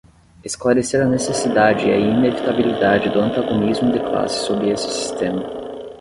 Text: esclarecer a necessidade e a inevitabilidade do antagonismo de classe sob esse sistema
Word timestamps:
esclarecer 0.43 0.99
a 0.99 1.05
necessidade 1.07 1.85
e 1.87 1.91
a 1.93 1.95
inevitabilidade 1.95 3.07
do 3.11 3.19
antagonismo 3.21 3.91
de 3.91 3.99
classe 3.99 4.39
sob 4.47 4.67
esse 4.67 4.89
sistema 4.89 5.43